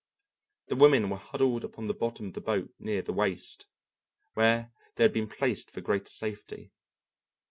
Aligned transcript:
The 0.65 0.75
women 0.75 1.11
were 1.11 1.17
huddled 1.17 1.63
upon 1.63 1.85
the 1.85 1.93
bottom 1.93 2.25
of 2.25 2.33
the 2.33 2.41
boat 2.41 2.73
near 2.79 3.03
the 3.03 3.13
waist, 3.13 3.67
where 4.33 4.71
they 4.95 5.03
had 5.03 5.13
been 5.13 5.29
placed 5.29 5.69
for 5.69 5.81
greater 5.81 6.09
safety. 6.09 6.71